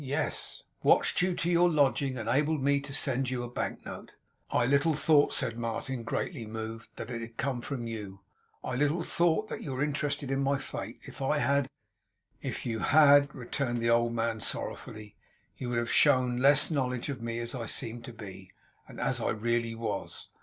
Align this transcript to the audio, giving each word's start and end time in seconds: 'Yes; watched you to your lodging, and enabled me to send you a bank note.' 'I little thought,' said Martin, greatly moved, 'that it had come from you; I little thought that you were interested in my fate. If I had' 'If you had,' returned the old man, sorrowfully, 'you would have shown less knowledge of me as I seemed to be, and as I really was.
'Yes; 0.03 0.63
watched 0.81 1.21
you 1.21 1.35
to 1.35 1.47
your 1.51 1.69
lodging, 1.69 2.17
and 2.17 2.27
enabled 2.27 2.63
me 2.63 2.79
to 2.79 2.91
send 2.91 3.29
you 3.29 3.43
a 3.43 3.47
bank 3.47 3.85
note.' 3.85 4.15
'I 4.49 4.65
little 4.65 4.93
thought,' 4.95 5.31
said 5.31 5.59
Martin, 5.59 6.01
greatly 6.03 6.47
moved, 6.47 6.89
'that 6.95 7.11
it 7.11 7.21
had 7.21 7.37
come 7.37 7.61
from 7.61 7.85
you; 7.85 8.21
I 8.63 8.73
little 8.73 9.03
thought 9.03 9.47
that 9.49 9.61
you 9.61 9.73
were 9.73 9.83
interested 9.83 10.31
in 10.31 10.41
my 10.41 10.57
fate. 10.57 10.97
If 11.03 11.21
I 11.21 11.37
had' 11.37 11.69
'If 12.41 12.65
you 12.65 12.79
had,' 12.79 13.35
returned 13.35 13.79
the 13.79 13.91
old 13.91 14.13
man, 14.13 14.39
sorrowfully, 14.39 15.17
'you 15.55 15.69
would 15.69 15.77
have 15.77 15.91
shown 15.91 16.39
less 16.39 16.71
knowledge 16.71 17.09
of 17.09 17.21
me 17.21 17.37
as 17.37 17.53
I 17.53 17.67
seemed 17.67 18.03
to 18.05 18.13
be, 18.13 18.49
and 18.87 18.99
as 18.99 19.21
I 19.21 19.29
really 19.29 19.75
was. 19.75 20.29